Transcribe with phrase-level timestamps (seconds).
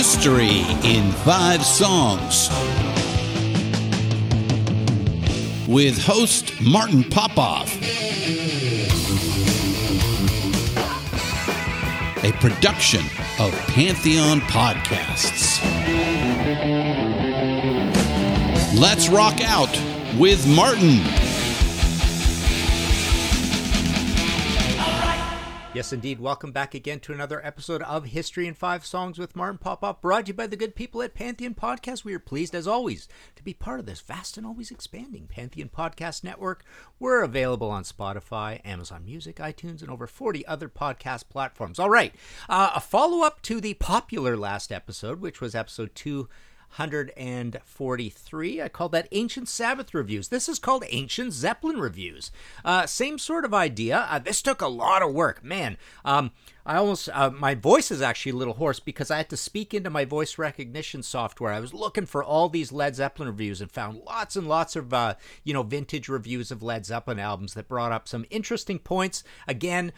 [0.00, 2.48] History in Five Songs
[5.68, 7.76] with host Martin Popoff.
[12.24, 13.04] A production
[13.38, 15.60] of Pantheon Podcasts.
[18.80, 19.78] Let's rock out
[20.18, 21.29] with Martin.
[25.80, 26.20] Yes, indeed.
[26.20, 30.26] Welcome back again to another episode of History in Five Songs with Martin Popoff, brought
[30.26, 32.04] to you by the good people at Pantheon Podcast.
[32.04, 35.70] We are pleased, as always, to be part of this vast and always expanding Pantheon
[35.74, 36.66] Podcast Network.
[36.98, 41.78] We're available on Spotify, Amazon Music, iTunes, and over 40 other podcast platforms.
[41.78, 42.14] All right,
[42.50, 46.28] uh, a follow up to the popular last episode, which was episode two.
[46.76, 48.62] 143.
[48.62, 50.28] I call that Ancient Sabbath Reviews.
[50.28, 52.30] This is called Ancient Zeppelin Reviews.
[52.64, 54.06] Uh, same sort of idea.
[54.08, 55.42] Uh, this took a lot of work.
[55.44, 56.30] Man, um,
[56.64, 59.74] I almost, uh, my voice is actually a little hoarse because I had to speak
[59.74, 61.52] into my voice recognition software.
[61.52, 64.94] I was looking for all these Led Zeppelin reviews and found lots and lots of,
[64.94, 69.24] uh, you know, vintage reviews of Led Zeppelin albums that brought up some interesting points.
[69.48, 69.92] Again,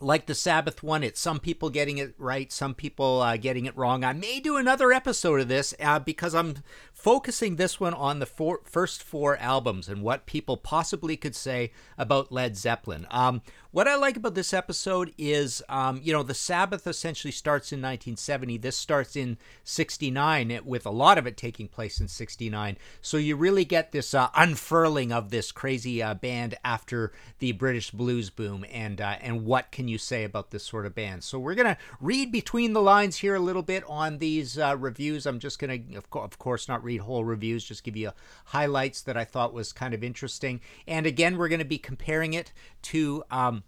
[0.00, 3.76] like the Sabbath one, it's some people getting it right, some people uh, getting it
[3.76, 4.04] wrong.
[4.04, 6.56] I may do another episode of this uh, because I'm
[7.04, 12.32] focusing this one on the first four albums and what people possibly could say about
[12.32, 13.06] Led Zeppelin.
[13.10, 13.42] Um,
[13.74, 17.80] what I like about this episode is, um, you know, the Sabbath essentially starts in
[17.80, 18.58] 1970.
[18.58, 22.78] This starts in 69, with a lot of it taking place in 69.
[23.02, 27.90] So you really get this uh, unfurling of this crazy uh, band after the British
[27.90, 31.24] blues boom, and uh, and what can you say about this sort of band?
[31.24, 35.26] So we're gonna read between the lines here a little bit on these uh, reviews.
[35.26, 38.10] I'm just of, co- of course, not read whole reviews, just give you
[38.46, 40.60] highlights that I thought was kind of interesting.
[40.86, 43.24] And again, we're gonna be comparing it to.
[43.30, 43.64] Um,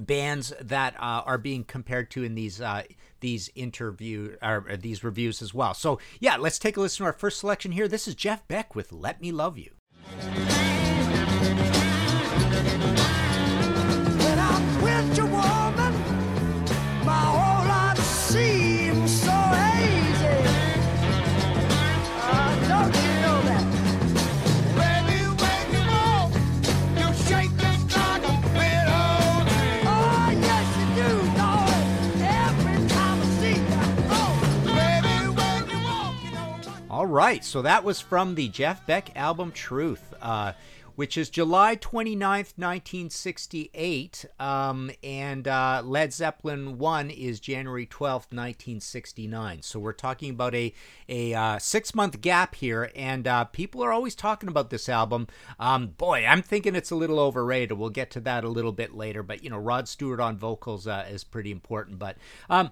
[0.00, 2.82] bands that uh, are being compared to in these uh,
[3.20, 5.74] these interview or these reviews as well.
[5.74, 7.86] So yeah, let's take a listen to our first selection here.
[7.86, 9.70] This is Jeff Beck with "Let Me Love You."
[37.34, 40.52] Right, so that was from the Jeff Beck album Truth, uh,
[40.94, 49.62] which is July 29th, 1968, um, and uh, Led Zeppelin 1 is January 12th, 1969.
[49.62, 50.72] So we're talking about a,
[51.08, 55.26] a uh, six month gap here, and uh, people are always talking about this album.
[55.58, 57.76] Um, boy, I'm thinking it's a little overrated.
[57.76, 60.86] We'll get to that a little bit later, but you know, Rod Stewart on vocals
[60.86, 61.98] uh, is pretty important.
[61.98, 62.16] But
[62.48, 62.70] um,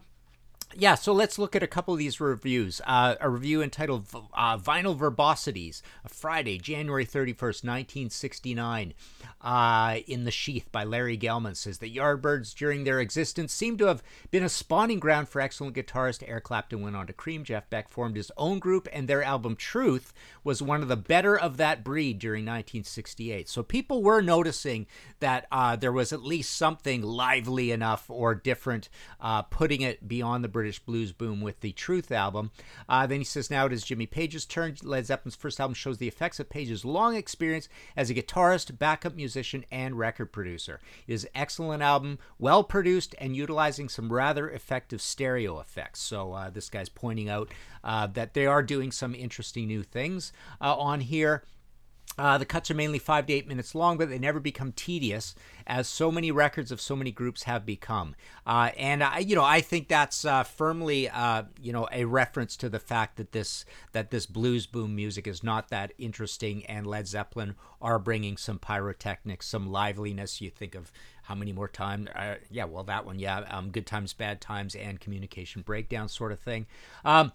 [0.76, 2.80] yeah, so let's look at a couple of these reviews.
[2.86, 8.94] Uh, a review entitled uh, Vinyl Verbosities, Friday, January 31st, 1969,
[9.40, 13.86] uh, in the Sheath by Larry Gelman says that Yardbirds, during their existence, seem to
[13.86, 16.22] have been a spawning ground for excellent guitarist.
[16.26, 17.44] Eric Clapton went on to Cream.
[17.44, 20.12] Jeff Beck formed his own group, and their album Truth
[20.44, 23.48] was one of the better of that breed during 1968.
[23.48, 24.86] So people were noticing
[25.20, 28.88] that uh, there was at least something lively enough or different,
[29.20, 32.52] uh, putting it beyond the British blues boom with the Truth album.
[32.88, 34.76] Uh, then he says, now it is Jimmy Page's turn.
[34.84, 39.16] Led Zeppelin's first album shows the effects of Page's long experience as a guitarist, backup
[39.16, 40.78] musician, and record producer.
[41.08, 45.98] It is an excellent album, well produced, and utilizing some rather effective stereo effects.
[45.98, 47.50] So uh, this guy's pointing out
[47.82, 51.42] uh, that they are doing some interesting new things uh, on here.
[52.18, 55.34] Uh, the cuts are mainly five to eight minutes long, but they never become tedious,
[55.66, 58.14] as so many records of so many groups have become.
[58.46, 62.56] Uh, and I, you know, I think that's uh, firmly, uh, you know, a reference
[62.58, 66.86] to the fact that this that this blues boom music is not that interesting, and
[66.86, 70.40] Led Zeppelin are bringing some pyrotechnics, some liveliness.
[70.40, 70.92] You think of
[71.24, 72.08] how many more times?
[72.14, 76.32] Uh, yeah, well, that one, yeah, um, good times, bad times, and communication breakdown sort
[76.32, 76.66] of thing.
[77.04, 77.32] Um,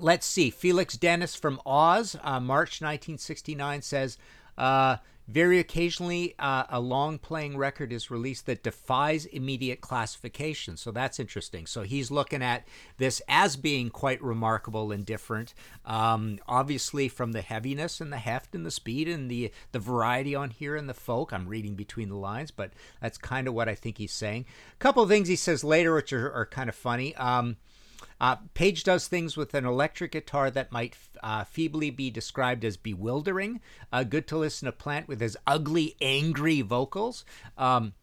[0.00, 0.50] let's see.
[0.50, 4.18] Felix Dennis from Oz, uh, March 1969, says,
[4.58, 4.96] uh,
[5.30, 10.76] very occasionally, uh, a long playing record is released that defies immediate classification.
[10.76, 11.66] So that's interesting.
[11.66, 12.66] So he's looking at
[12.98, 15.54] this as being quite remarkable and different.
[15.84, 20.34] Um, obviously, from the heaviness and the heft and the speed and the the variety
[20.34, 21.32] on here and the folk.
[21.32, 24.46] I'm reading between the lines, but that's kind of what I think he's saying.
[24.72, 27.14] A couple of things he says later, which are, are kind of funny.
[27.14, 27.56] Um,
[28.20, 32.76] uh, Page does things with an electric guitar that might uh, feebly be described as
[32.76, 33.60] bewildering.
[33.92, 37.24] Uh, good to listen to Plant with his ugly, angry vocals.
[37.56, 37.94] Um,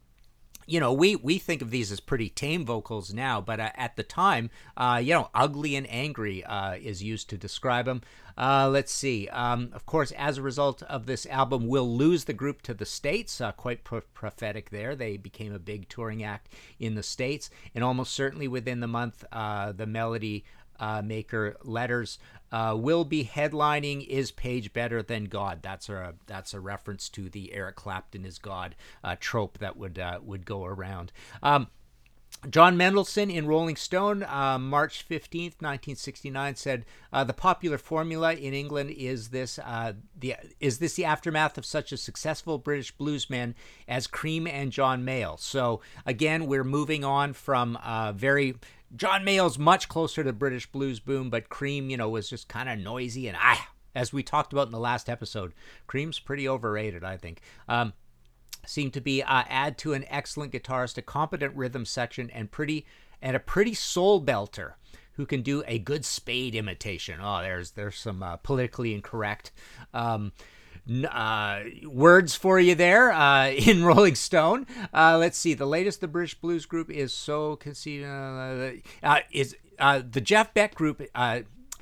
[0.68, 3.96] you know, we we think of these as pretty tame vocals now, but uh, at
[3.96, 8.02] the time, uh, you know, ugly and angry uh, is used to describe them.
[8.38, 9.28] Uh, let's see.
[9.30, 12.86] Um, of course, as a result of this album, we'll lose the group to the
[12.86, 13.42] States.
[13.42, 14.96] Uh, quite pro- prophetic there.
[14.96, 19.24] They became a big touring act in the States, and almost certainly within the month,
[19.31, 20.44] uh, the melody
[20.80, 22.20] uh, maker letters
[22.52, 27.30] uh, will be headlining is page better than god that's a that's a reference to
[27.30, 31.12] the eric clapton is god uh, trope that would uh, would go around
[31.44, 31.68] um,
[32.48, 38.54] John Mendelsohn in Rolling Stone, uh, March 15th, 1969, said uh, the popular formula in
[38.54, 43.56] England is this: uh, the is this the aftermath of such a successful British bluesman
[43.88, 45.40] as Cream and John Mayall?
[45.40, 48.56] So again, we're moving on from uh, very
[48.95, 52.69] John Mayall's much closer to British blues boom, but Cream, you know, was just kind
[52.69, 55.54] of noisy and ah, as we talked about in the last episode,
[55.88, 57.42] Cream's pretty overrated, I think.
[57.68, 57.94] Um,
[58.66, 62.86] seem to be uh, add to an excellent guitarist, a competent rhythm section, and pretty
[63.22, 64.74] and a pretty soul belter
[65.13, 67.19] who can do a good Spade imitation.
[67.22, 69.51] Oh, there's there's some uh, politically incorrect
[69.94, 70.31] um,
[71.10, 74.68] uh, words for you there uh, in Rolling Stone.
[74.94, 75.54] Uh, let's see.
[75.54, 78.72] The latest the British blues group is so conceived uh,
[79.04, 81.01] uh, is the Jeff Beck group.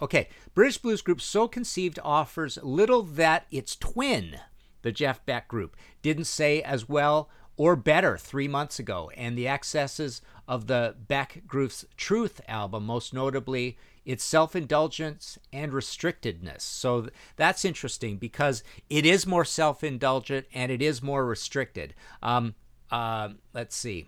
[0.02, 4.40] okay, British blues group so conceived offers little that its twin
[4.86, 5.76] the Jeff Beck Group.
[6.04, 11.42] Didn't say as well or better three months ago, and the excesses of the Beck
[11.48, 16.62] Group's Truth album, most notably its self indulgence and restrictedness.
[16.62, 21.94] So that's interesting because it is more self indulgent and it is more restricted.
[22.22, 22.56] Um,
[22.92, 24.08] uh, let's see.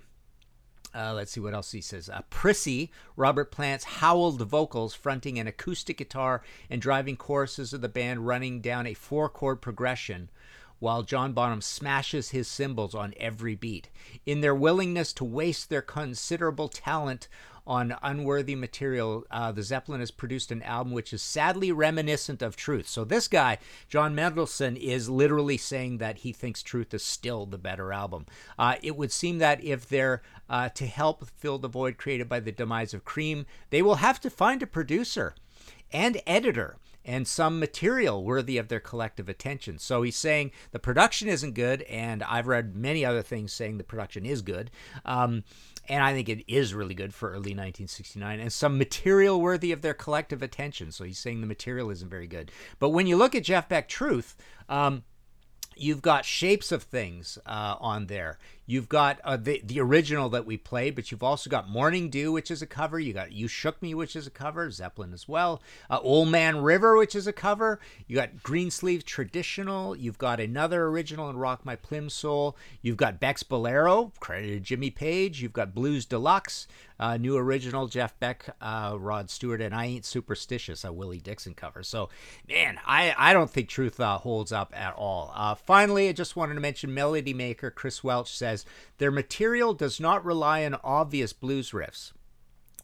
[0.95, 2.09] Uh, let's see what else he says.
[2.09, 7.89] Uh, Prissy, Robert Plant's howled vocals, fronting an acoustic guitar and driving choruses of the
[7.89, 10.29] band running down a four chord progression
[10.79, 13.89] while John Bonham smashes his cymbals on every beat.
[14.25, 17.27] In their willingness to waste their considerable talent
[17.67, 22.55] on unworthy material, uh, the Zeppelin has produced an album which is sadly reminiscent of
[22.55, 22.87] Truth.
[22.87, 23.59] So this guy,
[23.89, 28.25] John Mendelsohn, is literally saying that he thinks Truth is still the better album.
[28.57, 32.39] Uh, it would seem that if they're uh, to help fill the void created by
[32.39, 35.35] the demise of Cream, they will have to find a producer
[35.91, 36.77] and editor
[37.07, 39.79] and some material worthy of their collective attention.
[39.79, 43.83] So he's saying the production isn't good, and I've read many other things saying the
[43.85, 44.69] production is good.
[45.05, 45.45] Um,
[45.89, 49.81] and I think it is really good for early 1969, and some material worthy of
[49.81, 50.91] their collective attention.
[50.91, 52.51] So he's saying the material isn't very good.
[52.79, 54.35] But when you look at Jeff Beck Truth,
[54.67, 55.03] um,
[55.75, 58.37] you've got shapes of things uh, on there.
[58.69, 62.33] You've got uh, the the original that we played, but you've also got Morning Dew,
[62.33, 62.99] which is a cover.
[62.99, 64.69] You got You Shook Me, which is a cover.
[64.69, 65.61] Zeppelin as well.
[65.89, 67.79] Uh, Old Man River, which is a cover.
[68.07, 69.95] You got Greensleeve Traditional.
[69.95, 72.55] You've got another original in Rock My Plimsoll.
[72.81, 75.41] You've got Beck's Bolero, credited Jimmy Page.
[75.41, 76.67] You've got Blues Deluxe,
[76.99, 81.53] uh, new original Jeff Beck, uh, Rod Stewart, and I Ain't Superstitious, a Willie Dixon
[81.53, 81.83] cover.
[81.83, 82.09] So,
[82.49, 85.31] man, I, I don't think Truth uh, holds up at all.
[85.33, 88.56] Uh, finally, I just wanted to mention Melody Maker Chris Welch says
[88.97, 92.11] their material does not rely on obvious blues riffs.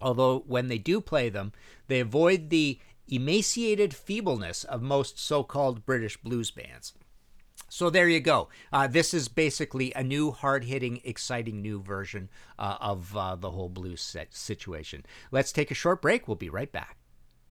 [0.02, 1.54] Although when they do play them,
[1.88, 6.94] they avoid the emaciated feebleness of most so called British blues bands.
[7.70, 8.50] So there you go.
[8.72, 12.30] Uh, this is basically a new, hard hitting, exciting new version
[12.60, 15.06] uh, of uh, the whole blues situation.
[15.32, 16.28] Let's take a short break.
[16.28, 16.98] We'll be right back.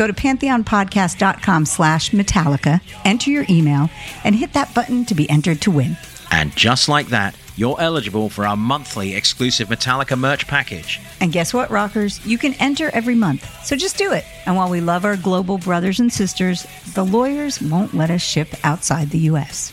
[0.00, 3.90] Go to pantheonpodcast.com slash Metallica, enter your email,
[4.24, 5.94] and hit that button to be entered to win.
[6.30, 11.00] And just like that, you're eligible for our monthly exclusive Metallica merch package.
[11.20, 12.24] And guess what, rockers?
[12.24, 13.46] You can enter every month.
[13.62, 14.24] So just do it.
[14.46, 18.48] And while we love our global brothers and sisters, the lawyers won't let us ship
[18.64, 19.70] outside the U.S.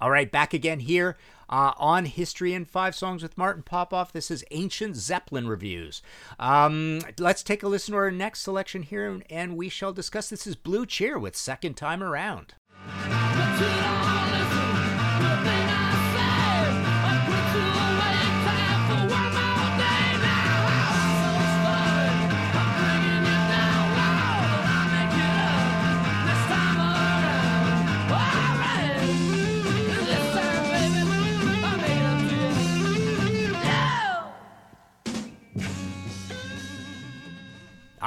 [0.00, 1.16] All right, back again here
[1.50, 4.12] uh, on History in Five Songs with Martin Popoff.
[4.12, 6.00] This is Ancient Zeppelin Reviews.
[6.38, 10.30] Um, let's take a listen to our next selection here, and we shall discuss.
[10.30, 12.54] This is Blue Cheer with Second Time Around.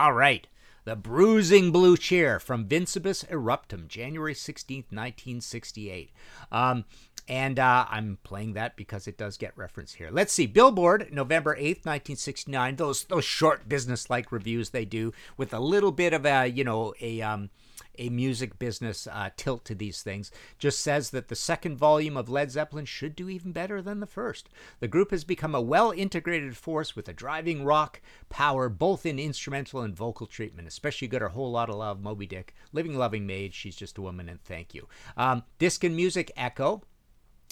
[0.04, 0.46] All right.
[0.84, 6.12] The Bruising Blue Cheer from Vincebus Eruptum, January 16th, 1968.
[6.52, 6.84] Um,
[7.30, 10.10] and uh, I'm playing that because it does get reference here.
[10.12, 10.46] Let's see.
[10.46, 12.76] Billboard, November 8th, 1969.
[12.76, 16.94] Those those short business-like reviews they do with a little bit of a, you know,
[17.00, 17.50] a um,
[17.98, 22.30] a music business uh, tilt to these things, just says that the second volume of
[22.30, 24.50] Led Zeppelin should do even better than the first.
[24.80, 29.20] The group has become a well integrated force with a driving rock power both in
[29.20, 30.68] instrumental and vocal treatment.
[30.68, 34.02] Especially good a whole lot of love, Moby Dick, Living Loving Maid, She's Just a
[34.02, 34.88] Woman, and Thank You.
[35.18, 36.84] Um, Disc and Music Echo.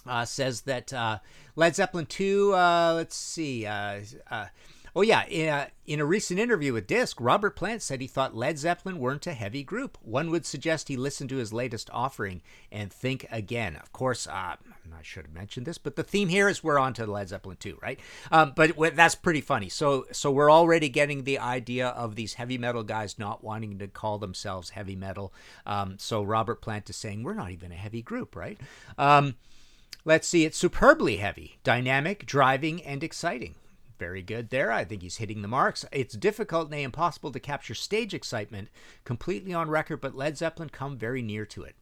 [0.04, 1.20] Uh, says that uh,
[1.56, 4.00] Led Zeppelin 2, uh, let's see, uh,
[4.32, 4.48] uh,
[4.94, 5.26] Oh, yeah.
[5.28, 9.00] In a, in a recent interview with Disc, Robert Plant said he thought Led Zeppelin
[9.00, 9.98] weren't a heavy group.
[10.02, 13.78] One would suggest he listen to his latest offering and think again.
[13.78, 14.58] Of course, uh, I
[15.02, 17.80] should have mentioned this, but the theme here is we're on to Led Zeppelin 2,
[17.82, 18.02] right?
[18.34, 19.70] Um, but that's pretty funny.
[19.70, 23.88] So, so we're already getting the idea of these heavy metal guys not wanting to
[23.88, 25.34] call themselves heavy metal.
[25.66, 28.60] Um, so Robert Plant is saying we're not even a heavy group, right?
[28.98, 29.36] Um,
[30.04, 30.44] let's see.
[30.44, 33.56] It's superbly heavy, dynamic, driving, and exciting
[34.02, 34.72] very good there.
[34.72, 35.86] I think he's hitting the marks.
[35.92, 38.70] It's difficult, nay impossible, to capture stage excitement
[39.04, 41.76] completely on record, but Led Zeppelin come very near to it.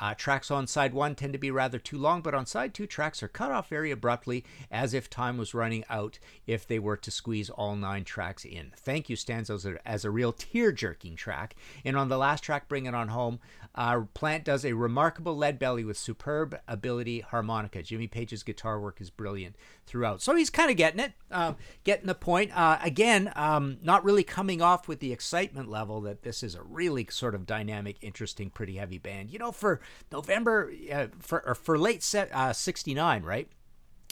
[0.00, 2.86] Uh, tracks on side one tend to be rather too long, but on side two,
[2.88, 6.96] tracks are cut off very abruptly, as if time was running out if they were
[6.96, 8.72] to squeeze all nine tracks in.
[8.76, 11.54] Thank You a, as a real tear jerking track.
[11.84, 13.38] And on the last track, Bring It On Home,
[13.76, 17.82] uh, Plant does a remarkable lead belly with superb ability harmonica.
[17.82, 19.54] Jimmy Page's guitar work is brilliant
[19.86, 20.22] throughout.
[20.22, 22.56] So he's kind of getting it, uh, getting the point.
[22.56, 26.62] Uh, again, um, not really coming off with the excitement level that this is a
[26.62, 29.30] really sort of dynamic, interesting, pretty heavy band.
[29.30, 33.48] You know, for November, uh, for for late set, uh, 69, right?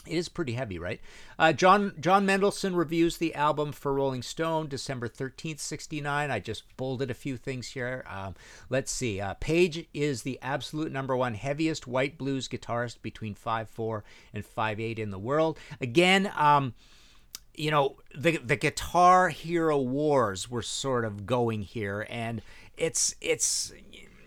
[0.07, 0.99] It is pretty heavy, right?
[1.37, 6.31] Uh, John John Mendelsohn reviews the album for Rolling Stone, December thirteenth, sixty nine.
[6.31, 8.03] I just bolded a few things here.
[8.09, 8.33] Um,
[8.69, 9.21] let's see.
[9.21, 14.03] Uh, Page is the absolute number one heaviest white blues guitarist between five four
[14.33, 15.59] and five eight in the world.
[15.79, 16.73] Again, um,
[17.53, 22.41] you know the the Guitar Hero Wars were sort of going here, and
[22.75, 23.71] it's it's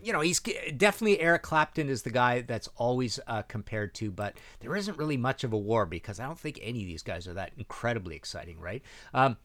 [0.05, 4.35] you know, he's definitely Eric Clapton is the guy that's always uh, compared to, but
[4.61, 7.27] there isn't really much of a war because I don't think any of these guys
[7.27, 8.83] are that incredibly exciting, right?
[9.15, 9.39] Um,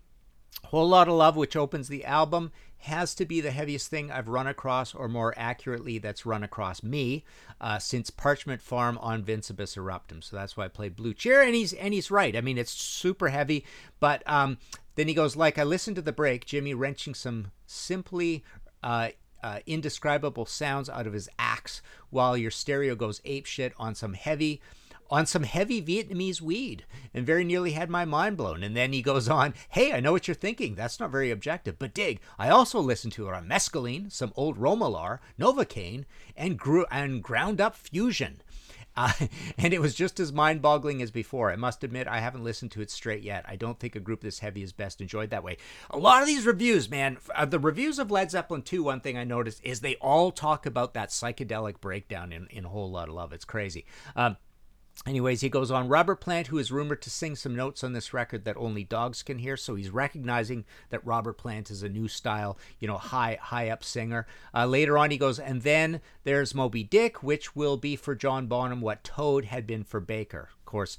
[0.66, 4.28] Whole Lot of Love, which opens the album, has to be the heaviest thing I've
[4.28, 7.24] run across, or more accurately, that's run across me
[7.62, 10.24] uh, since Parchment Farm on Vincebus Eruptum.
[10.24, 12.36] So that's why I played Blue Cheer, and he's and he's right.
[12.36, 13.66] I mean, it's super heavy,
[14.00, 14.58] but um,
[14.96, 18.44] then he goes like I listened to the break, Jimmy wrenching some simply
[18.84, 19.10] uh,
[19.44, 24.62] uh, indescribable sounds out of his axe while your stereo goes apeshit on some heavy
[25.12, 28.64] on some heavy Vietnamese weed and very nearly had my mind blown.
[28.64, 30.76] And then he goes on, Hey, I know what you're thinking.
[30.76, 31.80] That's not very objective.
[31.80, 36.06] But dig, I also listened to it on mescaline, some old Romilar, Novocaine,
[36.38, 38.42] and, gr- and ground up fusion.
[39.00, 39.14] Uh,
[39.58, 41.52] and it was just as mind boggling as before.
[41.52, 43.46] I must admit, I haven't listened to it straight yet.
[43.48, 45.56] I don't think a group this heavy is best enjoyed that way.
[45.90, 49.18] A lot of these reviews, man, uh, the reviews of Led Zeppelin 2, one thing
[49.18, 53.08] I noticed is they all talk about that psychedelic breakdown in, in a whole lot
[53.08, 53.32] of love.
[53.32, 53.86] It's crazy.
[54.18, 54.36] Um,
[55.08, 55.88] Anyways, he goes on.
[55.88, 59.24] Robert Plant, who is rumored to sing some notes on this record that only dogs
[59.24, 63.40] can hear, so he's recognizing that Robert Plant is a new style, you know, high
[63.42, 64.28] high up singer.
[64.54, 68.48] Uh, later on, he goes, and then there's Moby Dick, which will be for John
[68.48, 70.50] Bonham what Toad had been for Baker.
[70.60, 70.98] Of course,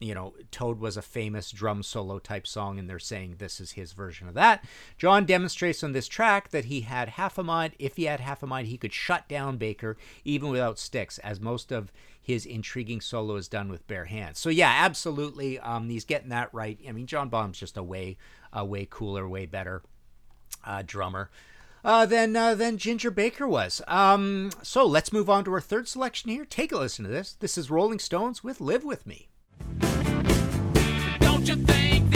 [0.00, 3.72] you know, Toad was a famous drum solo type song, and they're saying this is
[3.72, 4.64] his version of that.
[4.98, 7.74] John demonstrates on this track that he had half a mind.
[7.78, 11.38] If he had half a mind, he could shut down Baker even without sticks, as
[11.38, 14.38] most of his intriguing solo is done with bare hands.
[14.38, 16.78] So yeah, absolutely, um, he's getting that right.
[16.88, 18.16] I mean, John Bonham's just a way,
[18.52, 19.82] a way cooler, way better
[20.64, 21.30] uh, drummer.
[21.82, 23.80] Uh, than uh, than Ginger Baker was.
[23.88, 26.44] Um, so let's move on to our third selection here.
[26.44, 27.32] Take a listen to this.
[27.32, 29.28] This is Rolling Stones with "Live with Me."
[31.20, 32.09] Don't you think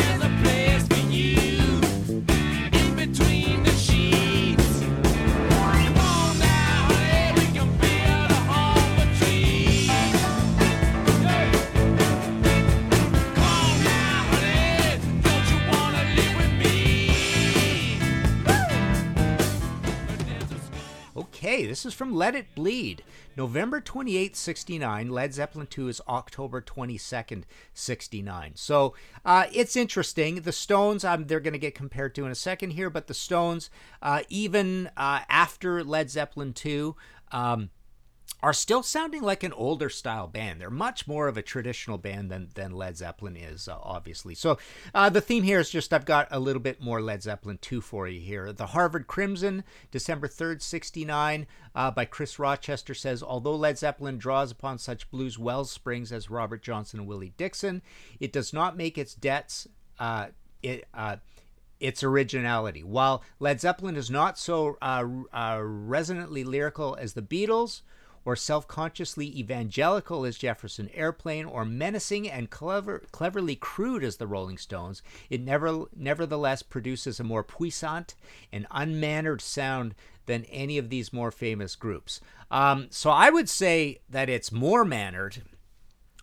[21.55, 23.05] Okay, this is from Let It Bleed.
[23.37, 25.09] November 28, 69.
[25.09, 28.53] Led Zeppelin 2 is October 22nd, 69.
[28.57, 30.41] So uh, it's interesting.
[30.41, 33.15] The Stones, um, they're going to get compared to in a second here, but the
[33.15, 33.71] Stones,
[34.03, 36.97] uh, even uh, after Led Zeppelin 2,
[37.31, 37.71] um,
[38.45, 40.61] are still sounding like an older style band.
[40.61, 44.35] They're much more of a traditional band than, than Led Zeppelin is, uh, obviously.
[44.35, 44.59] So
[44.95, 47.81] uh, the theme here is just I've got a little bit more Led Zeppelin 2
[47.81, 48.53] for you here.
[48.53, 54.51] The Harvard Crimson, December 3rd, 69, uh, by Chris Rochester says Although Led Zeppelin draws
[54.51, 57.81] upon such blues well springs as Robert Johnson and Willie Dixon,
[58.21, 59.69] it does not make its debts.
[59.99, 60.27] Uh,
[60.63, 61.17] it, uh,
[61.81, 62.83] its originality.
[62.83, 67.83] While Led Zeppelin is not so uh, uh, resonantly lyrical as the Beatles,
[68.25, 74.27] or self consciously evangelical as Jefferson Airplane, or menacing and clever, cleverly crude as the
[74.27, 78.15] Rolling Stones, it never, nevertheless produces a more puissant
[78.53, 79.95] and unmannered sound
[80.27, 82.21] than any of these more famous groups.
[82.51, 85.43] Um, so I would say that it's more mannered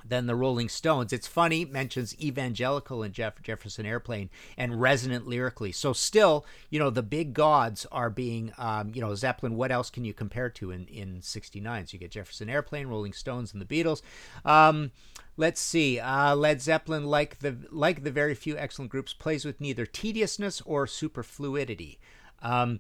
[0.08, 1.14] than the Rolling Stones.
[1.14, 5.72] It's funny, mentions evangelical in Jeff- Jefferson Airplane and resonant lyrically.
[5.72, 9.56] So still, you know, the big gods are being, um, you know, Zeppelin.
[9.56, 11.88] What else can you compare to in in '69?
[11.88, 14.02] So you get Jefferson Airplane, Rolling Stones, and the Beatles.
[14.46, 14.92] Um,
[15.38, 19.62] let's see, uh, Led Zeppelin, like the like the very few excellent groups, plays with
[19.62, 21.98] neither tediousness or superfluidity.
[22.42, 22.80] Um,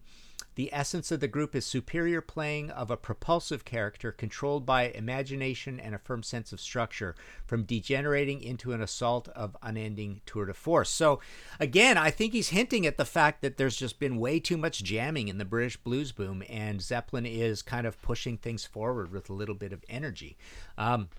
[0.55, 5.79] the essence of the group is superior playing of a propulsive character controlled by imagination
[5.79, 10.53] and a firm sense of structure, from degenerating into an assault of unending tour de
[10.53, 10.89] force.
[10.89, 11.19] So,
[11.59, 14.83] again, I think he's hinting at the fact that there's just been way too much
[14.83, 19.29] jamming in the British blues boom, and Zeppelin is kind of pushing things forward with
[19.29, 20.37] a little bit of energy.
[20.77, 21.09] Um,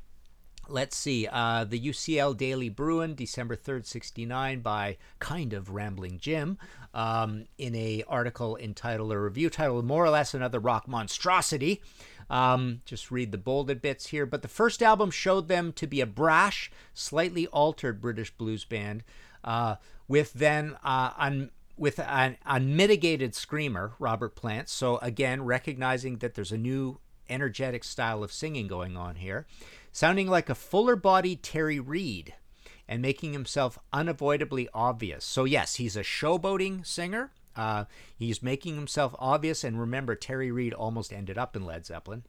[0.73, 1.29] Let's see.
[1.31, 6.57] Uh, the UCLA Daily Bruin, December 3rd, 69, by kind of Rambling Jim,
[6.95, 11.83] um, in a article entitled, a review titled, More or Less Another Rock Monstrosity.
[12.31, 14.25] Um, just read the bolded bits here.
[14.25, 19.05] But the first album showed them to be a brash, slightly altered British blues band,
[19.45, 19.77] uh,
[20.09, 24.71] with then uh, un- with an unmitigated screamer, Robert Plant.
[24.71, 29.47] So again, recognizing that there's a new energetic style of singing going on here
[29.93, 32.35] sounding like a fuller bodied Terry Reid
[32.89, 35.25] and making himself unavoidably obvious.
[35.25, 37.31] So, yes, he's a showboating singer.
[37.55, 37.85] Uh,
[38.17, 39.63] he's making himself obvious.
[39.63, 42.25] And remember, Terry Reid almost ended up in Led Zeppelin.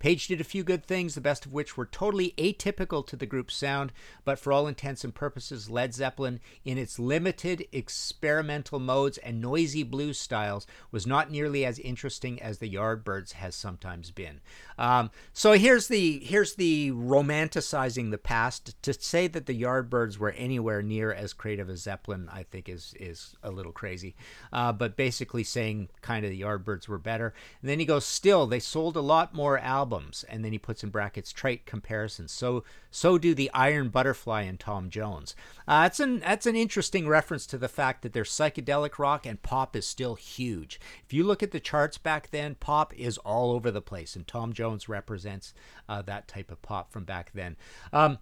[0.00, 3.26] Page did a few good things, the best of which were totally atypical to the
[3.26, 3.92] group's sound,
[4.24, 9.82] but for all intents and purposes, Led Zeppelin, in its limited experimental modes and noisy
[9.82, 14.40] blues styles, was not nearly as interesting as the Yardbirds has sometimes been.
[14.78, 18.82] Um, so here's the here's the romanticizing the past.
[18.82, 22.94] To say that the Yardbirds were anywhere near as creative as Zeppelin, I think is
[22.98, 24.16] is a little crazy.
[24.50, 27.34] Uh, but basically saying kind of the Yardbirds were better.
[27.60, 29.89] And then he goes, still they sold a lot more albums
[30.28, 32.32] and then he puts in brackets trite comparisons.
[32.32, 35.34] So so do the Iron Butterfly and Tom Jones.
[35.66, 39.42] Uh, that's an that's an interesting reference to the fact that there's psychedelic rock and
[39.42, 40.80] pop is still huge.
[41.04, 44.26] If you look at the charts back then, pop is all over the place, and
[44.26, 45.52] Tom Jones represents
[45.88, 47.56] uh, that type of pop from back then.
[47.92, 48.18] Um,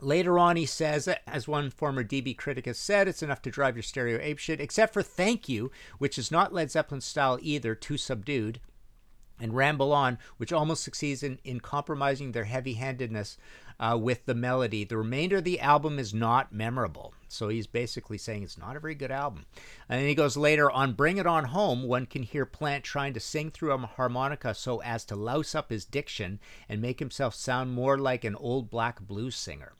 [0.00, 3.76] Later on, he says, as one former DB critic has said, it's enough to drive
[3.76, 7.96] your stereo apeshit, except for Thank You, which is not Led Zeppelin style either, too
[7.96, 8.60] subdued,
[9.40, 13.36] and Ramble On, which almost succeeds in, in compromising their heavy handedness
[13.78, 14.84] uh, with the melody.
[14.84, 17.12] The remainder of the album is not memorable.
[17.28, 19.46] So he's basically saying it's not a very good album.
[19.88, 23.12] And then he goes later on Bring It On Home, one can hear Plant trying
[23.14, 27.34] to sing through a harmonica so as to louse up his diction and make himself
[27.34, 29.72] sound more like an old black blues singer.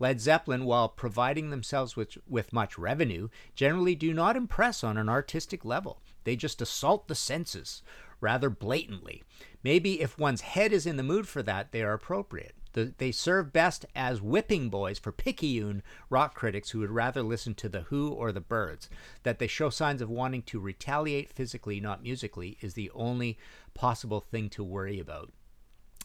[0.00, 5.08] Led Zeppelin, while providing themselves with, with much revenue, generally do not impress on an
[5.08, 6.00] artistic level.
[6.24, 7.82] They just assault the senses
[8.24, 9.22] rather blatantly.
[9.62, 12.54] Maybe if one's head is in the mood for that, they are appropriate.
[12.72, 17.54] The, they serve best as whipping boys for picayune rock critics who would rather listen
[17.54, 18.90] to The Who or The Byrds.
[19.22, 23.38] That they show signs of wanting to retaliate physically, not musically, is the only
[23.74, 25.30] possible thing to worry about.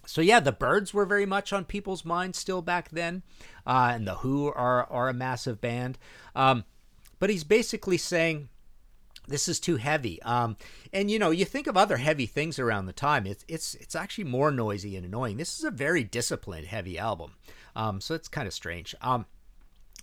[0.05, 3.23] So yeah, the Byrds were very much on people's minds still back then,
[3.65, 5.97] uh, and the Who are are a massive band.
[6.35, 6.65] Um,
[7.19, 8.49] but he's basically saying
[9.29, 10.21] this is too heavy.
[10.23, 10.57] Um,
[10.91, 13.25] and you know, you think of other heavy things around the time.
[13.25, 15.37] It's it's it's actually more noisy and annoying.
[15.37, 17.33] This is a very disciplined, heavy album.
[17.75, 18.95] Um, so it's kind of strange.
[19.01, 19.25] Um,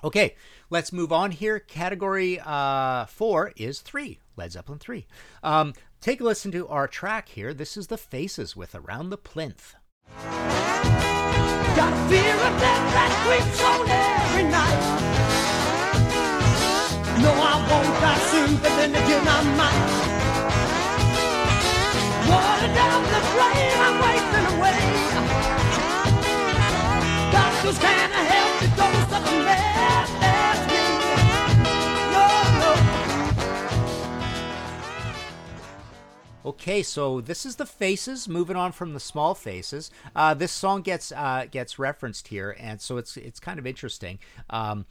[0.03, 0.37] okay,
[0.71, 1.59] let's move on here.
[1.59, 4.21] Category uh, four is three.
[4.37, 5.07] Led Zeppelin three.
[5.43, 7.53] Um, take a listen to our track here.
[7.53, 9.75] This is the Faces with Around the Plynth.
[11.77, 15.66] Got fear of death that creeps on every night.
[17.23, 20.07] No, I won't die soon, but then again I might.
[23.79, 24.81] I'm wasting away.
[27.33, 28.67] Doctors can't help the
[29.17, 29.67] of a man.
[36.45, 38.29] Okay, so this is the faces.
[38.29, 42.81] Moving on from the small faces, uh, this song gets uh, gets referenced here, and
[42.81, 44.19] so it's it's kind of interesting.
[44.49, 44.87] Um,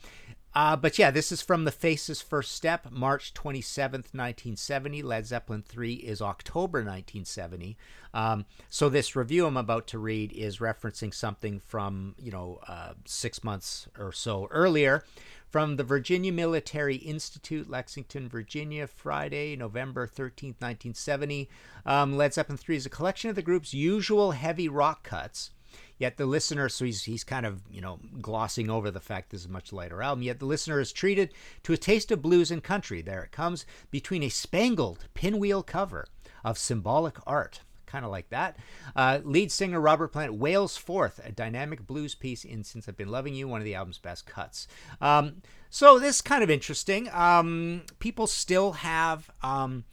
[0.56, 5.02] uh, but yeah, this is from the Faces First Step, March 27th, 1970.
[5.02, 7.76] Led Zeppelin 3 is October 1970.
[8.14, 12.94] Um, so this review I'm about to read is referencing something from, you know, uh,
[13.04, 15.04] six months or so earlier
[15.50, 21.50] from the Virginia Military Institute, Lexington, Virginia, Friday, November 13th, 1970.
[21.84, 25.50] Um, Led Zeppelin 3 is a collection of the group's usual heavy rock cuts.
[25.98, 29.40] Yet the listener, so he's, he's kind of, you know, glossing over the fact this
[29.40, 30.22] is a much lighter album.
[30.22, 33.02] Yet the listener is treated to a taste of blues and country.
[33.02, 36.06] There it comes between a spangled pinwheel cover
[36.44, 38.58] of symbolic art kind of like that.
[38.94, 43.08] Uh, lead singer Robert Plant wails forth a dynamic blues piece in Since I've Been
[43.08, 44.68] Loving You, one of the album's best cuts.
[45.00, 47.08] Um, so this is kind of interesting.
[47.12, 49.84] Um, people still have um,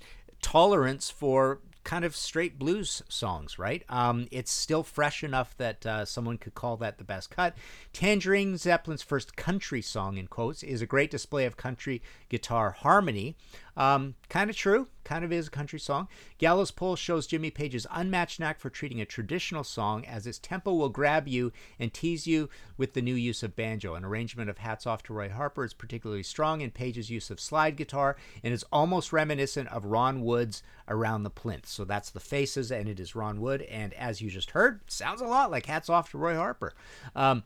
[0.42, 3.84] tolerance for kind of straight blues songs, right?
[3.90, 7.56] Um, it's still fresh enough that uh, someone could call that the best cut.
[7.92, 13.36] Tangerine, Zeppelin's first country song, in quotes, is a great display of country guitar harmony.
[13.76, 16.08] Um, kind of true, kind of is a country song.
[16.38, 20.74] Gallows Pole shows Jimmy Page's unmatched knack for treating a traditional song as its tempo
[20.74, 23.96] will grab you and tease you with the new use of banjo.
[23.96, 27.40] An arrangement of Hats Off to Roy Harper is particularly strong in Page's use of
[27.40, 31.66] slide guitar and is almost reminiscent of Ron Wood's Around the Plynth.
[31.66, 33.62] So that's the faces, and it is Ron Wood.
[33.64, 36.74] And as you just heard, sounds a lot like Hats Off to Roy Harper.
[37.16, 37.44] Um,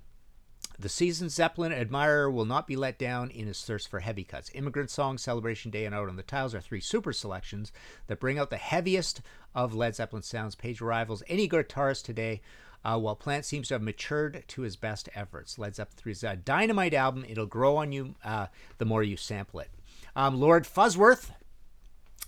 [0.80, 4.52] the seasoned Zeppelin admirer will not be let down in his thirst for heavy cuts.
[4.54, 7.72] Immigrant Song, Celebration Day, and Out on the Tiles are three super selections
[8.06, 9.22] that bring out the heaviest
[9.56, 10.54] of Led Zeppelin sounds.
[10.54, 12.42] Page rivals any guitarist today,
[12.86, 15.58] uh, while Plant seems to have matured to his best efforts.
[15.58, 17.26] Led Zeppelin 3 is a dynamite album.
[17.28, 19.72] It'll grow on you uh, the more you sample it.
[20.16, 21.32] Um, Lord Fuzzworth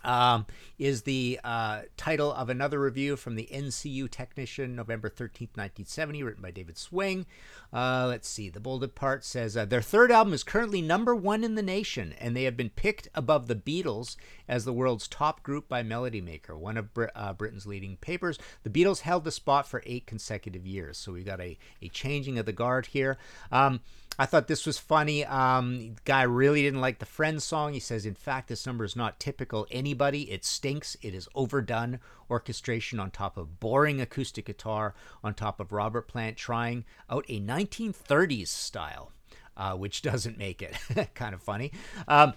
[0.03, 0.45] um,
[0.77, 6.41] is the uh, title of another review from the NCU Technician, November 13th, 1970, written
[6.41, 7.25] by David Swing.
[7.71, 11.43] Uh, let's see, the bolded part says uh, their third album is currently number one
[11.43, 14.15] in the nation, and they have been picked above the Beatles
[14.47, 18.39] as the world's top group by Melody Maker, one of uh, Britain's leading papers.
[18.63, 22.39] The Beatles held the spot for eight consecutive years, so we've got a, a changing
[22.39, 23.17] of the guard here.
[23.51, 23.81] Um,
[24.17, 25.23] I thought this was funny.
[25.23, 27.71] Um, guy really didn't like the Friends song.
[27.71, 30.29] He says, in fact, this number is not typical anybody.
[30.29, 30.97] It stinks.
[31.01, 36.35] It is overdone orchestration on top of boring acoustic guitar, on top of Robert Plant
[36.35, 39.11] trying out a 1930s style,
[39.57, 40.75] uh, which doesn't make it
[41.15, 41.71] kind of funny.
[42.07, 42.33] Um,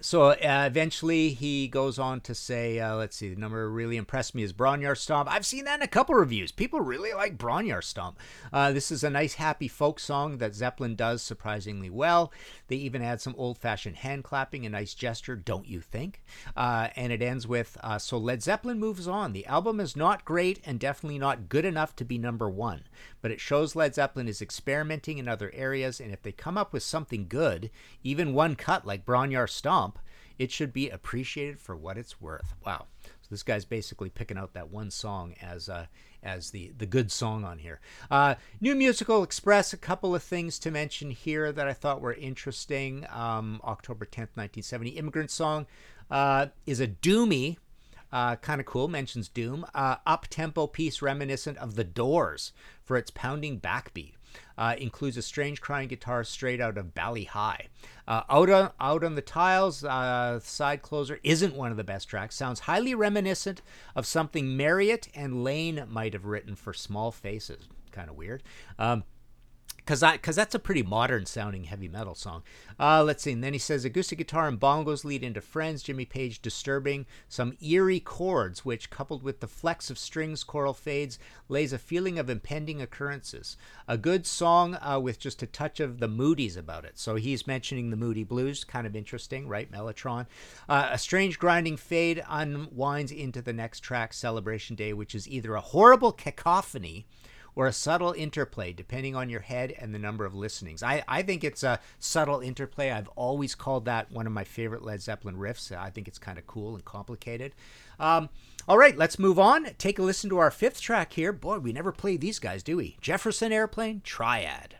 [0.00, 4.34] so uh, eventually he goes on to say, uh, let's see, the number really impressed
[4.34, 5.32] me is Bron-Y-Aur Stomp.
[5.32, 6.52] I've seen that in a couple reviews.
[6.52, 8.18] People really like Bron-Y-Aur Stomp.
[8.52, 12.32] Uh, this is a nice, happy folk song that Zeppelin does surprisingly well.
[12.68, 16.22] They even add some old fashioned hand clapping, a nice gesture, don't you think?
[16.56, 19.32] Uh, and it ends with, uh, so Led Zeppelin moves on.
[19.32, 22.84] The album is not great and definitely not good enough to be number one,
[23.20, 26.72] but it shows Led Zeppelin is experimenting in other areas, and if they come up
[26.72, 27.70] with something good,
[28.02, 29.77] even one cut like Bron-Y-Aur Stomp,
[30.38, 32.54] it should be appreciated for what it's worth.
[32.64, 32.86] Wow.
[33.02, 35.86] So this guy's basically picking out that one song as uh,
[36.22, 37.80] as the the good song on here.
[38.10, 39.72] Uh, New Musical Express.
[39.72, 43.06] A couple of things to mention here that I thought were interesting.
[43.10, 44.90] Um, October tenth, nineteen seventy.
[44.90, 45.66] Immigrant Song
[46.10, 47.56] uh, is a doomy.
[48.10, 48.88] Uh, kind of cool.
[48.88, 49.66] Mentions Doom.
[49.74, 54.14] Uh, Up tempo piece reminiscent of The Doors for its pounding backbeat.
[54.56, 57.68] Uh, includes a strange crying guitar straight out of Bali Ha'i.
[58.06, 62.08] Uh, out on out on the tiles, uh, side closer isn't one of the best
[62.08, 62.34] tracks.
[62.34, 63.62] Sounds highly reminiscent
[63.94, 67.68] of something Marriott and Lane might have written for Small Faces.
[67.92, 68.42] Kind of weird.
[68.78, 69.04] Um,
[69.88, 72.42] because because that's a pretty modern sounding heavy metal song.
[72.78, 73.32] Uh, let's see.
[73.32, 75.82] And then he says acoustic guitar and bongos lead into Friends.
[75.82, 81.18] Jimmy Page disturbing some eerie chords, which coupled with the flex of strings, choral fades,
[81.48, 83.56] lays a feeling of impending occurrences.
[83.88, 86.98] A good song uh, with just a touch of the moodies about it.
[86.98, 89.72] So he's mentioning the moody blues, kind of interesting, right?
[89.72, 90.26] Mellotron.
[90.68, 95.54] Uh, a strange grinding fade unwinds into the next track, Celebration Day, which is either
[95.54, 97.06] a horrible cacophony
[97.58, 100.80] or a subtle interplay, depending on your head and the number of listenings.
[100.80, 102.92] I, I think it's a subtle interplay.
[102.92, 105.76] I've always called that one of my favorite Led Zeppelin riffs.
[105.76, 107.56] I think it's kind of cool and complicated.
[107.98, 108.28] Um,
[108.68, 109.70] all right, let's move on.
[109.76, 111.32] Take a listen to our fifth track here.
[111.32, 112.96] Boy, we never played these guys, do we?
[113.00, 114.76] Jefferson Airplane Triad.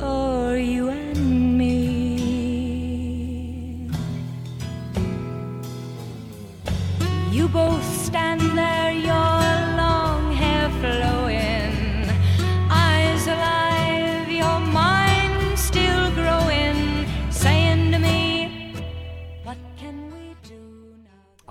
[0.00, 2.14] you and me.
[7.30, 9.43] You both stand there, your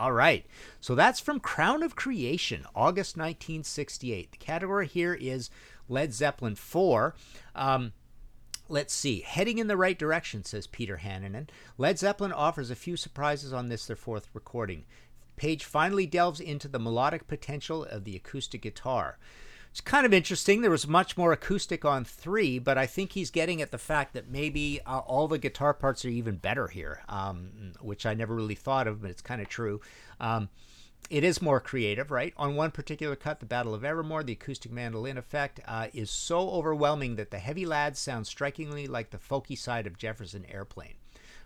[0.03, 0.45] All right.
[0.81, 4.33] So that's from Crown of Creation, August 1968.
[4.33, 5.49] The category here is
[5.87, 7.15] Led Zeppelin 4.
[7.55, 7.93] Um,
[8.67, 9.21] Let's see.
[9.21, 11.47] Heading in the right direction, says Peter Hannanen.
[11.77, 14.83] Led Zeppelin offers a few surprises on this, their fourth recording.
[15.37, 19.17] Page finally delves into the melodic potential of the acoustic guitar.
[19.73, 20.62] It's kind of interesting.
[20.62, 24.13] There was much more acoustic on three, but I think he's getting at the fact
[24.13, 28.36] that maybe uh, all the guitar parts are even better here, um, which I never
[28.36, 29.81] really thought of, but it's kind of true.
[30.19, 30.49] Um,
[31.09, 32.36] it is more creative, right?
[32.38, 36.51] On one particular cut, the Battle of Evermore, the acoustic mandolin effect uh, is so
[36.51, 40.97] overwhelming that the heavy lads sound strikingly like the folky side of Jefferson Airplane.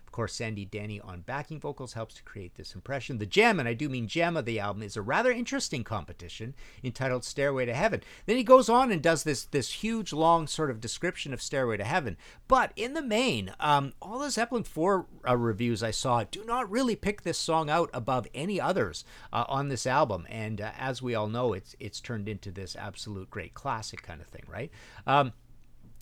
[0.08, 3.18] Of course, Sandy Denny on backing vocals helps to create this impression.
[3.18, 6.56] The gem, and I do mean gem of the album, is a rather interesting competition
[6.82, 8.02] entitled Stairway to Heaven.
[8.26, 11.76] Then he goes on and does this this huge long sort of description of Stairway
[11.76, 12.16] to Heaven.
[12.48, 16.72] But in the main, um, all the Zeppelin 4 uh, reviews I saw do not
[16.72, 20.26] really pick this song out above any others uh, on this album.
[20.30, 24.22] And uh, as we all know, it's it's turned into this absolute great classic kind
[24.22, 24.72] of thing, right?
[25.06, 25.34] Um,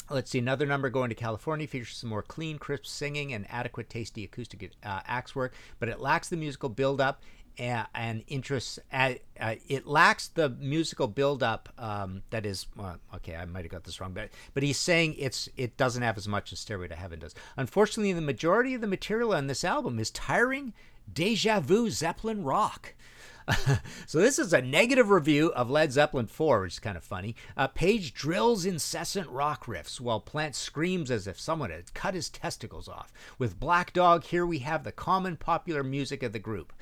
[0.09, 3.89] Let's see, another number going to California features some more clean, crisp singing and adequate,
[3.89, 7.23] tasty acoustic uh, axe work, but it lacks the musical build-up
[7.57, 8.79] and, and interest.
[8.93, 12.67] Uh, uh, it lacks the musical build-up um, that is.
[12.75, 16.03] Well, okay, I might have got this wrong, but but he's saying it's it doesn't
[16.03, 17.33] have as much as Stairway to Heaven does.
[17.57, 20.73] Unfortunately, the majority of the material on this album is tiring,
[21.11, 22.93] deja vu Zeppelin rock.
[24.07, 27.35] so this is a negative review of Led Zeppelin 4, which is kind of funny.
[27.55, 32.29] Uh, Page drills incessant rock riffs while Plant screams as if someone had cut his
[32.29, 33.13] testicles off.
[33.37, 36.73] With Black Dog, here we have the common popular music of the group.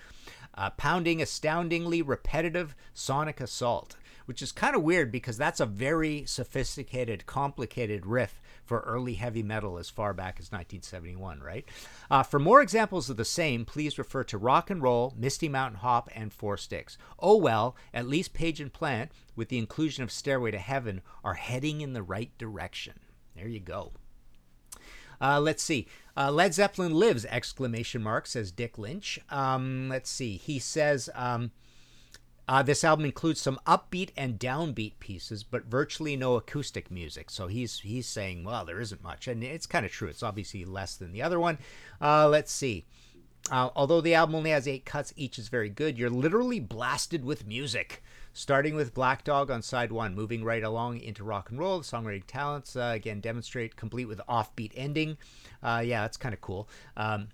[0.56, 6.24] Uh, pounding astoundingly repetitive sonic assault, which is kind of weird because that's a very
[6.26, 11.66] sophisticated, complicated riff for early heavy metal as far back as 1971, right?
[12.10, 15.80] Uh, for more examples of the same, please refer to Rock and Roll, Misty Mountain
[15.80, 16.98] Hop, and Four Sticks.
[17.20, 21.36] Oh well, at least Page and Plant, with the inclusion of Stairway to Heaven, are
[21.36, 23.00] heading in the right direction.
[23.36, 23.92] There you go.
[25.22, 25.88] Uh, let's see.
[26.18, 27.26] Uh, Led Zeppelin lives!
[27.26, 29.20] Exclamation mark says Dick Lynch.
[29.30, 30.38] Um, let's see.
[30.38, 31.52] He says um,
[32.48, 37.30] uh, this album includes some upbeat and downbeat pieces, but virtually no acoustic music.
[37.30, 40.08] So he's he's saying, well, there isn't much, and it's kind of true.
[40.08, 41.58] It's obviously less than the other one.
[42.02, 42.86] Uh, let's see.
[43.52, 45.98] Uh, although the album only has eight cuts, each is very good.
[45.98, 48.02] You're literally blasted with music,
[48.32, 51.80] starting with Black Dog on side one, moving right along into rock and roll.
[51.80, 55.18] The songwriting talents uh, again demonstrate, complete with offbeat ending.
[55.62, 56.70] Uh, yeah, that's kind of cool.
[56.96, 57.30] Um,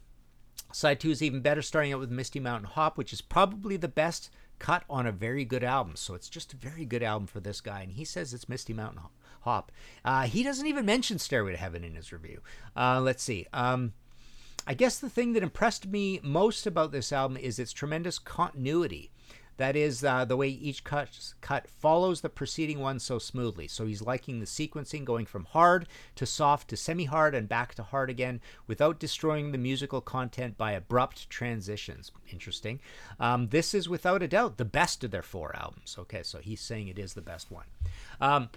[0.72, 3.88] Side two is even better, starting out with Misty Mountain Hop, which is probably the
[3.88, 5.96] best cut on a very good album.
[5.96, 8.74] So it's just a very good album for this guy, and he says it's Misty
[8.74, 9.02] Mountain
[9.42, 9.72] Hop.
[10.06, 12.42] Uh, he doesn't even mention Stairway to Heaven in his review.
[12.76, 13.48] Uh, let's see.
[13.54, 13.94] Um,
[14.68, 19.12] I guess the thing that impressed me most about this album is its tremendous continuity.
[19.60, 23.68] That is uh, the way each cut, cut follows the preceding one so smoothly.
[23.68, 27.76] So he's liking the sequencing going from hard to soft to semi hard and back
[27.76, 32.14] to hard again without destroying the musical content by abrupt transitions.
[32.32, 32.80] Interesting.
[33.20, 35.98] Um, this is without a doubt the best of their four albums.
[36.00, 37.66] Okay, so he's saying it is the best one.
[38.22, 38.52] Um,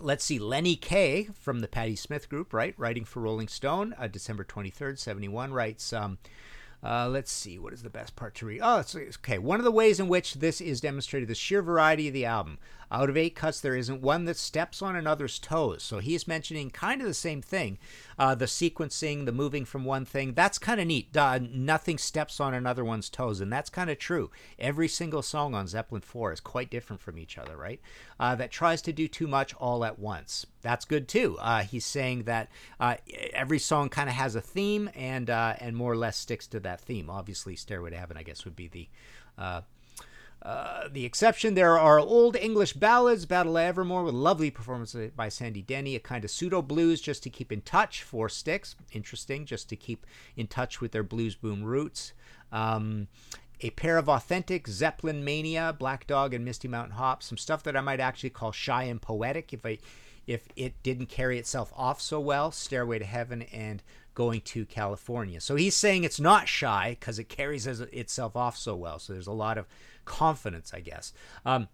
[0.00, 4.06] let's see, Lenny Kaye from the Patti Smith Group, right, writing for Rolling Stone, uh,
[4.06, 5.92] December 23rd, 71, writes.
[5.92, 6.16] Um,
[6.82, 8.60] uh, let's see, what is the best part to read?
[8.62, 9.38] Oh, it's, okay.
[9.38, 12.58] One of the ways in which this is demonstrated the sheer variety of the album.
[12.92, 15.82] Out of eight cuts, there isn't one that steps on another's toes.
[15.82, 17.78] So he's mentioning kind of the same thing
[18.18, 20.34] uh, the sequencing, the moving from one thing.
[20.34, 21.14] That's kind of neat.
[21.14, 23.40] Nothing steps on another one's toes.
[23.40, 24.30] And that's kind of true.
[24.58, 27.80] Every single song on Zeppelin 4 is quite different from each other, right?
[28.20, 30.46] Uh, that tries to do too much all at once.
[30.60, 31.38] That's good too.
[31.40, 32.96] Uh, he's saying that uh,
[33.32, 36.60] every song kind of has a theme and uh, and more or less sticks to
[36.60, 37.10] that theme.
[37.10, 38.88] Obviously, Stairway to Heaven, I guess, would be the
[40.42, 45.28] uh, the exception, there are old English ballads, Battle of Evermore, with lovely performance by
[45.28, 49.46] Sandy Denny, a kind of pseudo blues just to keep in touch, four sticks, interesting,
[49.46, 50.04] just to keep
[50.36, 52.12] in touch with their blues boom roots.
[52.50, 53.06] Um,
[53.60, 57.76] a pair of authentic Zeppelin mania, Black Dog and Misty Mountain Hop, some stuff that
[57.76, 59.78] I might actually call shy and poetic if I
[60.26, 63.82] if it didn't carry itself off so well, Stairway to Heaven and
[64.14, 65.40] Going to California.
[65.40, 68.98] So he's saying it's not shy because it carries itself off so well.
[68.98, 69.66] So there's a lot of
[70.04, 71.12] confidence, I guess.
[71.46, 71.68] Um,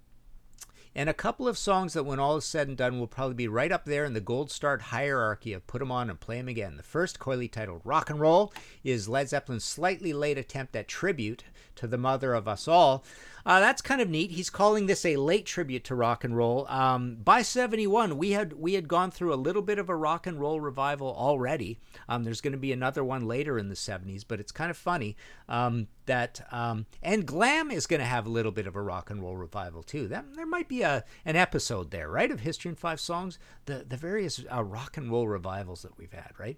[0.95, 3.47] and a couple of songs that, when all is said and done, will probably be
[3.47, 6.49] right up there in the gold starred hierarchy of put them on and play them
[6.49, 6.77] again.
[6.77, 11.45] The first, coyly titled Rock and Roll, is Led Zeppelin's slightly late attempt at tribute
[11.77, 13.05] to the mother of us all.
[13.47, 14.31] Uh, that's kind of neat.
[14.31, 16.67] He's calling this a late tribute to rock and roll.
[16.69, 20.27] Um, by '71, we had we had gone through a little bit of a rock
[20.27, 21.79] and roll revival already.
[22.09, 24.77] Um, there's going to be another one later in the '70s, but it's kind of
[24.77, 25.17] funny
[25.49, 29.11] um, that um, and glam is going to have a little bit of a rock
[29.11, 30.09] and roll revival too.
[30.09, 33.85] That there might be a an episode there, right, of History in Five Songs, the
[33.89, 36.57] the various uh, rock and roll revivals that we've had, right?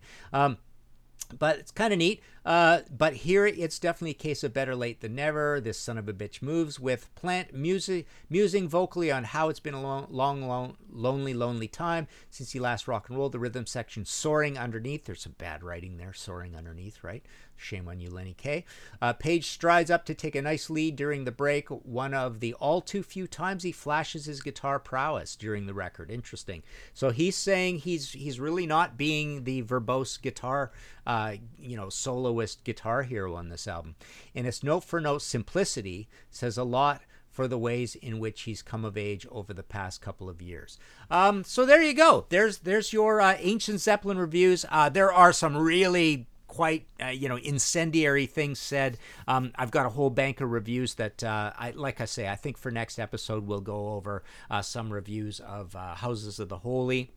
[1.39, 2.23] But it's kind of neat.
[2.45, 5.61] Uh, but here it's definitely a case of better late than never.
[5.61, 9.75] This son of a bitch moves with Plant music, musing vocally on how it's been
[9.75, 13.33] a long, long, long, lonely, lonely time since he last rock and rolled.
[13.33, 15.05] The rhythm section soaring underneath.
[15.05, 17.25] There's some bad writing there, soaring underneath, right?
[17.61, 18.65] Shame on you, Lenny Kaye
[19.03, 21.69] Uh, Page strides up to take a nice lead during the break.
[21.69, 26.11] One of the all too few times he flashes his guitar prowess during the record.
[26.11, 26.63] Interesting.
[26.95, 30.73] So he's saying he's he's really not being the verbose guitar,
[31.07, 33.95] uh, you know, soloist guitar hero on this album.
[34.35, 38.61] And its note for note simplicity says a lot for the ways in which he's
[38.61, 40.79] come of age over the past couple of years.
[41.11, 42.27] Um, so there you go.
[42.29, 44.65] There's there's your uh, ancient Zeppelin reviews.
[44.69, 48.99] Uh, there are some really quite uh, you know incendiary things said.
[49.29, 52.01] Um, I've got a whole bank of reviews that uh, I like.
[52.01, 55.95] I say I think for next episode we'll go over uh, some reviews of uh,
[55.95, 57.11] Houses of the Holy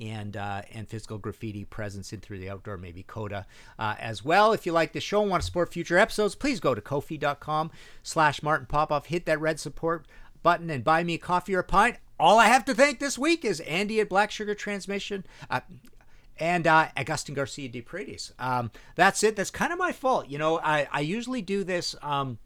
[0.00, 3.46] and uh, and physical graffiti presence in through the outdoor maybe coda
[3.78, 6.60] uh, as well if you like the show and want to support future episodes please
[6.60, 7.70] go to kofi.com
[8.02, 10.06] slash martin popoff hit that red support
[10.42, 13.16] button and buy me a coffee or a pint all i have to thank this
[13.16, 15.60] week is andy at black sugar transmission uh,
[16.38, 18.32] and uh, Agustin Garcia de Paredes.
[18.38, 19.36] Um, that's it.
[19.36, 20.28] That's kind of my fault.
[20.28, 22.38] You know, I, I usually do this um,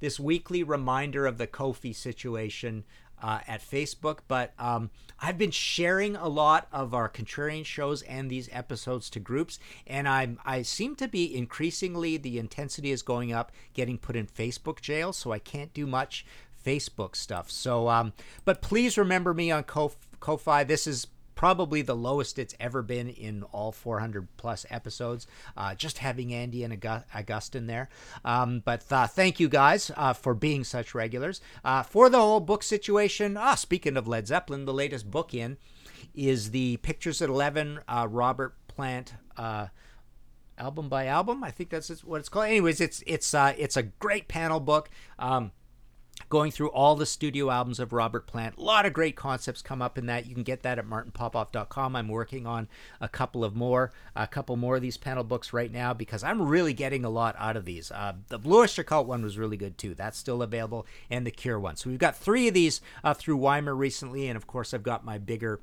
[0.00, 2.84] this weekly reminder of the Kofi situation
[3.22, 8.28] uh, at Facebook, but um, I've been sharing a lot of our contrarian shows and
[8.28, 13.32] these episodes to groups, and I'm I seem to be increasingly the intensity is going
[13.32, 16.26] up, getting put in Facebook jail, so I can't do much
[16.64, 17.50] Facebook stuff.
[17.50, 18.12] So, um,
[18.44, 20.64] but please remember me on Ko- Ko-fi.
[20.64, 21.06] This is
[21.42, 25.26] probably the lowest it's ever been in all 400 plus episodes.
[25.56, 26.72] Uh, just having Andy and
[27.12, 27.88] Augustin there.
[28.24, 31.40] Um, but uh, thank you guys uh, for being such regulars.
[31.64, 35.56] Uh, for the whole book situation, ah, speaking of Led Zeppelin, the latest book in
[36.14, 39.66] is the Pictures at 11 uh, Robert Plant uh,
[40.56, 41.42] album by album.
[41.42, 42.46] I think that's what it's called.
[42.46, 44.90] Anyways, it's it's uh, it's a great panel book.
[45.18, 45.50] Um,
[46.32, 48.56] going through all the studio albums of Robert Plant.
[48.56, 50.24] A lot of great concepts come up in that.
[50.24, 51.94] You can get that at martinpopoff.com.
[51.94, 52.68] I'm working on
[53.02, 56.40] a couple of more, a couple more of these panel books right now because I'm
[56.40, 57.90] really getting a lot out of these.
[57.90, 59.94] Uh, the Blue Oyster Cult one was really good too.
[59.94, 61.76] That's still available, and the Cure one.
[61.76, 65.04] So we've got three of these uh, through Wymer recently, and of course I've got
[65.04, 65.60] my bigger.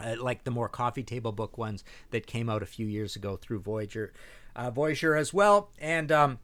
[0.00, 3.36] Uh, like the more coffee table book ones that came out a few years ago
[3.36, 4.10] through Voyageur
[4.56, 5.70] uh, Voyageur as well.
[5.78, 6.38] And um,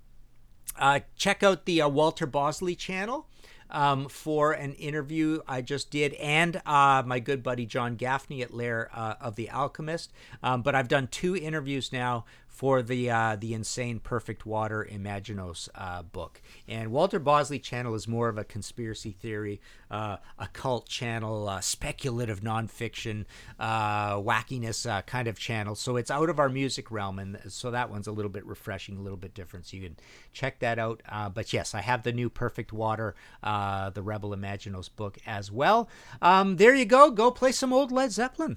[0.78, 3.26] uh, check out the uh, Walter Bosley channel
[3.70, 8.52] um, for an interview I just did, and uh, my good buddy John Gaffney at
[8.52, 10.12] Lair uh, of the Alchemist.
[10.42, 12.24] Um, but I've done two interviews now
[12.58, 16.42] for the uh, the insane Perfect Water Imaginos uh, book.
[16.66, 19.60] And Walter Bosley channel is more of a conspiracy theory,
[19.92, 23.26] uh, occult channel, uh, speculative nonfiction,
[23.60, 25.76] uh, wackiness uh, kind of channel.
[25.76, 28.96] So it's out of our music realm, and so that one's a little bit refreshing,
[28.96, 29.66] a little bit different.
[29.66, 29.96] So you can
[30.32, 31.00] check that out.
[31.32, 35.88] But yes, I have the new Perfect Water, the Rebel Imaginos book as well.
[36.20, 37.12] Um, there you go.
[37.12, 38.56] Go play some old Led Zeppelin.